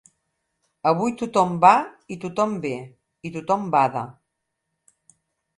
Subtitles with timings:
[0.91, 1.73] Avui tothom va
[2.15, 2.73] i tothom ve,
[3.29, 4.07] i tothom bada.